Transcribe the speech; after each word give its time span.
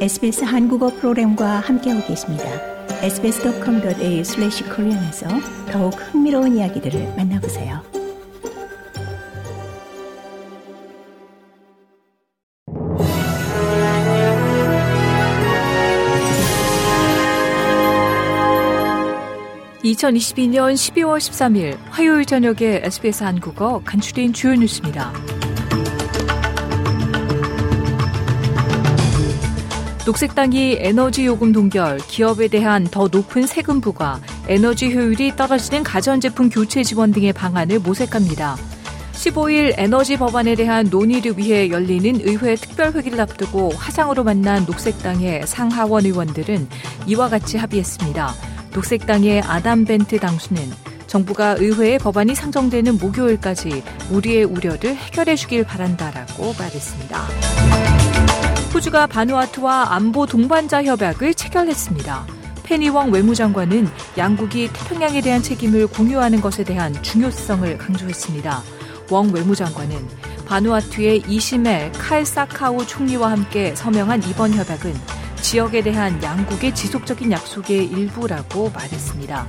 SBS 0.00 0.44
한국어 0.44 0.88
프로그램과 0.88 1.60
함께하고 1.60 2.06
계십니다. 2.06 2.44
sbs.com.au/korean에서 3.02 5.28
더욱 5.70 5.90
흥미로운 5.90 6.56
이야기들을 6.56 7.16
만나보세요. 7.18 7.82
(2022년 19.84 20.72
12월 20.72 21.18
13일) 21.18 21.76
화요일 21.90 22.24
저녁에 22.24 22.80
SBS 22.84 23.22
한국어 23.22 23.82
간추린 23.84 24.32
주요 24.32 24.54
뉴스입니다. 24.54 25.12
녹색당이 30.10 30.78
에너지 30.80 31.24
요금 31.24 31.52
동결, 31.52 31.98
기업에 31.98 32.48
대한 32.48 32.82
더 32.82 33.06
높은 33.06 33.46
세금 33.46 33.80
부과, 33.80 34.20
에너지 34.48 34.92
효율이 34.92 35.36
떨어지는 35.36 35.84
가전제품 35.84 36.50
교체 36.50 36.82
지원 36.82 37.12
등의 37.12 37.32
방안을 37.32 37.78
모색합니다. 37.78 38.56
15일 39.12 39.74
에너지 39.76 40.16
법안에 40.16 40.56
대한 40.56 40.88
논의를 40.90 41.38
위해 41.38 41.70
열리는 41.70 42.20
의회 42.24 42.56
특별회기를 42.56 43.20
앞두고 43.20 43.70
화상으로 43.76 44.24
만난 44.24 44.64
녹색당의 44.66 45.46
상하원 45.46 46.04
의원들은 46.04 46.68
이와 47.06 47.28
같이 47.28 47.56
합의했습니다. 47.56 48.34
녹색당의 48.74 49.42
아담 49.42 49.84
벤트 49.84 50.18
당수는 50.18 50.60
정부가 51.06 51.54
의회에 51.56 51.98
법안이 51.98 52.34
상정되는 52.34 52.98
목요일까지 52.98 53.84
우리의 54.10 54.42
우려를 54.42 54.96
해결해 54.96 55.36
주길 55.36 55.62
바란다라고 55.62 56.52
말했습니다. 56.58 57.99
호주가 58.80 59.06
바누아투와 59.06 59.92
안보 59.92 60.24
동반자 60.24 60.82
협약을 60.84 61.34
체결했습니다. 61.34 62.26
페니웡 62.62 63.12
외무장관은 63.12 63.86
양국이 64.16 64.70
태평양에 64.72 65.20
대한 65.20 65.42
책임을 65.42 65.86
공유하는 65.88 66.40
것에 66.40 66.64
대한 66.64 66.94
중요성을 67.02 67.76
강조했습니다. 67.76 68.62
웡 69.10 69.34
외무장관은 69.34 70.08
바누아투의 70.46 71.24
이시멜 71.28 71.92
칼사카우 71.92 72.86
총리와 72.86 73.30
함께 73.30 73.76
서명한 73.76 74.22
이번 74.22 74.54
협약은 74.54 74.94
지역에 75.42 75.82
대한 75.82 76.22
양국의 76.22 76.74
지속적인 76.74 77.32
약속의 77.32 77.84
일부라고 77.84 78.70
말했습니다. 78.70 79.46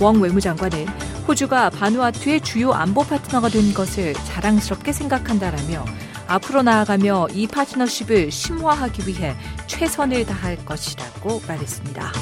웡 0.00 0.22
외무장관은 0.22 0.86
호주가 1.28 1.68
바누아투의 1.68 2.40
주요 2.40 2.72
안보 2.72 3.02
파트너가 3.02 3.50
된 3.50 3.74
것을 3.74 4.14
자랑스럽게 4.14 4.92
생각한다라며 4.92 5.84
앞으로 6.26 6.62
나아가며 6.62 7.28
이 7.32 7.46
파트너십을 7.46 8.30
심화하기 8.30 9.08
위해 9.08 9.34
최선을 9.66 10.26
다할 10.26 10.56
것이라고 10.64 11.42
말했습니다. 11.46 12.12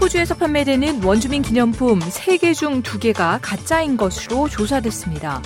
호주에서 0.00 0.34
판매되는 0.34 1.02
원주민 1.02 1.42
기념품 1.42 1.98
3개 1.98 2.54
중 2.54 2.82
2개가 2.82 3.38
가짜인 3.42 3.96
것으로 3.96 4.48
조사됐습니다. 4.48 5.42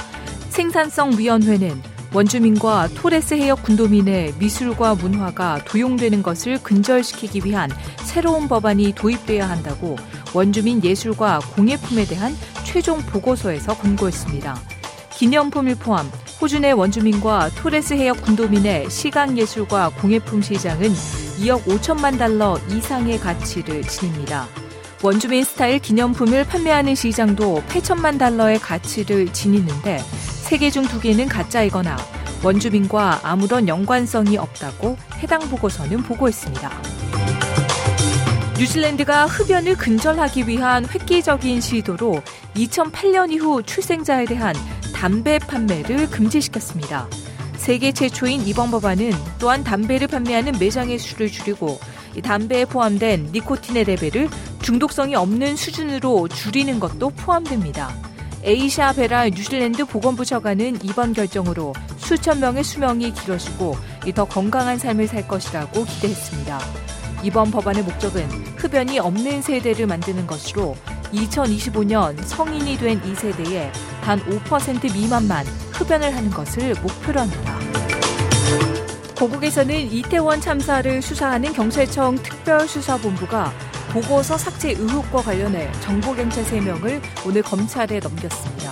생산성위원회는 0.50 1.80
원주민과 2.12 2.88
토레스 2.96 3.34
해역 3.34 3.62
군도민의 3.62 4.34
미술과 4.38 4.96
문화가 4.96 5.62
도용되는 5.64 6.22
것을 6.22 6.60
근절시키기 6.62 7.42
위한 7.44 7.70
새로운 8.04 8.48
법안이 8.48 8.92
도입돼야 8.96 9.48
한다고 9.48 9.96
원주민 10.34 10.82
예술과 10.82 11.38
공예품에 11.54 12.04
대한 12.06 12.36
최종 12.64 12.98
보고서에서 13.00 13.76
권고했습니다. 13.76 14.60
기념품을 15.16 15.76
포함 15.76 16.10
호주 16.40 16.60
내 16.60 16.72
원주민과 16.72 17.50
토레스 17.50 17.92
해역 17.92 18.22
군도민의 18.22 18.88
시각 18.88 19.36
예술과 19.36 19.90
공예품 19.90 20.40
시장은 20.40 20.88
2억 20.88 21.64
5천만 21.64 22.18
달러 22.18 22.58
이상의 22.70 23.20
가치를 23.20 23.82
지닙니다. 23.82 24.48
원주민 25.02 25.44
스타일 25.44 25.78
기념품을 25.78 26.44
판매하는 26.44 26.94
시장도 26.94 27.62
8천만 27.68 28.18
달러의 28.18 28.58
가치를 28.58 29.30
지니는데 29.34 29.98
3개 30.46 30.72
중 30.72 30.84
2개는 30.84 31.28
가짜이거나 31.28 31.98
원주민과 32.42 33.20
아무런 33.22 33.68
연관성이 33.68 34.38
없다고 34.38 34.96
해당 35.18 35.40
보고서는 35.40 36.02
보고했습니다. 36.04 36.99
뉴질랜드가 38.60 39.24
흡연을 39.24 39.74
근절하기 39.74 40.46
위한 40.46 40.86
획기적인 40.86 41.62
시도로 41.62 42.20
2008년 42.54 43.32
이후 43.32 43.62
출생자에 43.62 44.26
대한 44.26 44.54
담배 44.94 45.38
판매를 45.38 46.10
금지시켰습니다. 46.10 47.08
세계 47.56 47.90
최초인 47.90 48.42
이번 48.42 48.70
법안은 48.70 49.12
또한 49.38 49.64
담배를 49.64 50.08
판매하는 50.08 50.58
매장의 50.58 50.98
수를 50.98 51.28
줄이고 51.28 51.80
담배에 52.22 52.66
포함된 52.66 53.30
니코틴의 53.32 53.84
레벨을 53.84 54.28
중독성이 54.60 55.14
없는 55.14 55.56
수준으로 55.56 56.28
줄이는 56.28 56.80
것도 56.80 57.08
포함됩니다. 57.16 57.94
에이샤 58.44 58.92
베라 58.92 59.30
뉴질랜드 59.30 59.86
보건부 59.86 60.26
처관은 60.26 60.80
이번 60.82 61.14
결정으로 61.14 61.72
수천 61.96 62.40
명의 62.40 62.62
수명이 62.62 63.14
길어지고 63.14 63.78
더 64.14 64.26
건강한 64.26 64.76
삶을 64.76 65.06
살 65.06 65.26
것이라고 65.26 65.82
기대했습니다. 65.86 66.99
이번 67.22 67.50
법안의 67.50 67.82
목적은 67.82 68.28
흡연이 68.56 68.98
없는 68.98 69.42
세대를 69.42 69.86
만드는 69.86 70.26
것으로 70.26 70.76
2025년 71.12 72.16
성인이 72.24 72.76
된 72.78 73.00
이 73.04 73.14
세대에 73.14 73.70
단5% 74.04 74.92
미만만 74.92 75.44
흡연을 75.72 76.14
하는 76.14 76.30
것을 76.30 76.74
목표로 76.82 77.20
합니다. 77.20 77.58
고국에서는 79.18 79.74
이태원 79.92 80.40
참사를 80.40 81.02
수사하는 81.02 81.52
경찰청 81.52 82.16
특별수사본부가 82.16 83.52
보고서 83.92 84.38
삭제 84.38 84.70
의혹과 84.70 85.22
관련해 85.22 85.70
정보경찰 85.80 86.44
3명을 86.44 87.02
오늘 87.26 87.42
검찰에 87.42 87.98
넘겼습니다. 87.98 88.70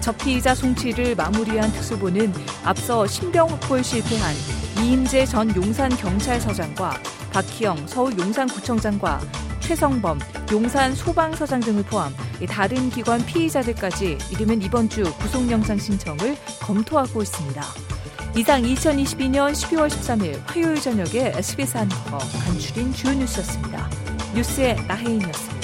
첫 0.00 0.16
피의자 0.18 0.54
송치를 0.54 1.14
마무리한 1.14 1.70
특수부는 1.72 2.32
앞서 2.64 3.06
신병 3.06 3.48
확보에 3.48 3.82
실패한 3.82 4.34
이임재 4.80 5.26
전 5.26 5.54
용산경찰서장과 5.54 6.98
박희영 7.34 7.88
서울 7.88 8.16
용산구청장과 8.16 9.20
최성범, 9.58 10.20
용산 10.52 10.94
소방서장 10.94 11.58
등을 11.58 11.82
포함 11.82 12.14
다른 12.48 12.90
기관 12.90 13.24
피의자들까지 13.26 14.18
이르면 14.30 14.62
이번 14.62 14.88
주 14.88 15.02
구속영장 15.18 15.76
신청을 15.78 16.36
검토하고 16.60 17.22
있습니다. 17.22 17.62
이상 18.36 18.62
2022년 18.62 19.52
12월 19.52 19.88
13일 19.88 20.40
화요일 20.46 20.80
저녁에 20.80 21.32
SBS 21.34 21.76
한국어 21.76 22.18
간추린 22.18 22.92
주요 22.92 23.12
뉴스였습니다. 23.14 23.90
뉴스의 24.34 24.76
나혜인이었습니다. 24.86 25.63